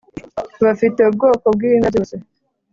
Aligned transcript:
bafite 0.63 0.99
ubwoko 1.09 1.45
bw’ 1.55 1.59
ibimera 1.67 1.91
byose 1.93 2.15